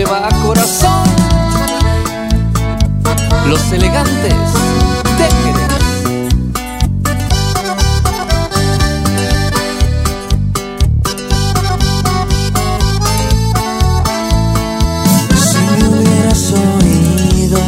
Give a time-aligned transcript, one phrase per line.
[0.00, 1.04] te va corazón.
[3.48, 4.34] Los elegantes
[5.18, 5.70] te quieren.
[15.34, 17.60] Si me hubieras oído,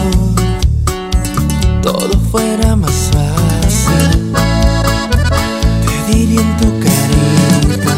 [1.83, 4.33] todo fuera más fácil.
[5.84, 7.95] Te diría en tu carita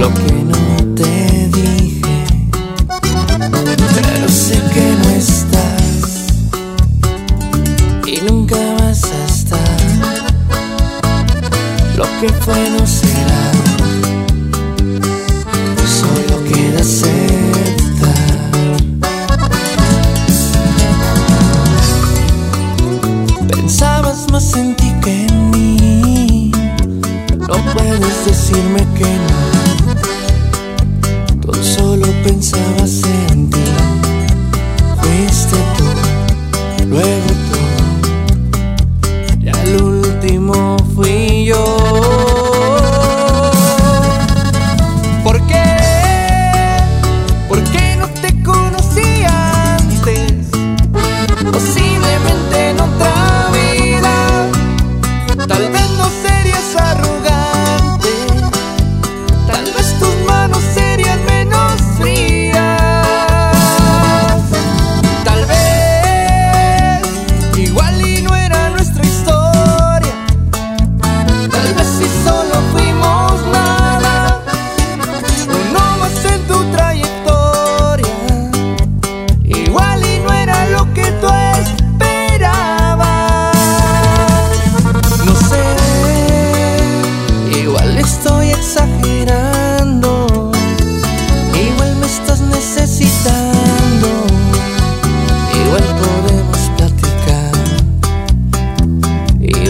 [0.00, 0.37] lo que
[12.20, 13.52] que fue no será.
[15.86, 18.18] Solo queda aceptar.
[23.48, 26.52] Pensabas más en ti que en mí.
[27.38, 29.57] No puedes decirme que no.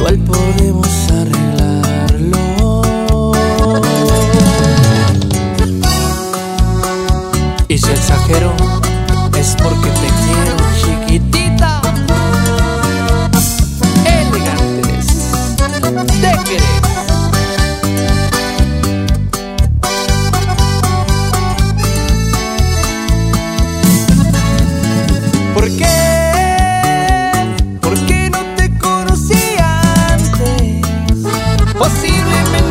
[0.08, 2.82] igual podemos arreglarlo.
[7.68, 8.54] Y si exagero,
[9.38, 11.82] es porque te quiero, chiquitita.
[14.06, 15.06] Elegantes,
[16.20, 16.78] te querés.
[25.54, 26.07] ¿Por qué?
[31.78, 32.67] Possivelmente